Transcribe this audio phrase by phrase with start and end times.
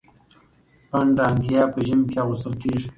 [0.89, 2.89] پنډه انګيا په ژمي کي اغوستل کيږي.